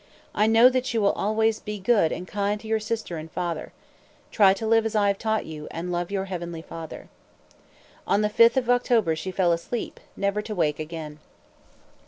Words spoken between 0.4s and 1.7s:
know that you will always